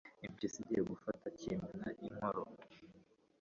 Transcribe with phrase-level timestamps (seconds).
[0.25, 2.41] impyisi igiye gufata kiyimena inkoro